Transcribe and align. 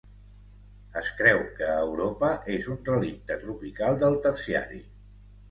Es 1.01 1.11
creu 1.19 1.41
que 1.59 1.67
a 1.73 1.75
Europa 1.81 2.31
és 2.55 2.71
un 2.77 2.81
relicte 2.89 3.39
tropical 3.45 4.01
del 4.07 4.19
terciari. 4.27 4.83